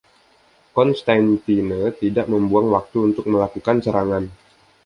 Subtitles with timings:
[0.77, 4.23] Constantine tidak membuang waktu untuk melakukan serangan.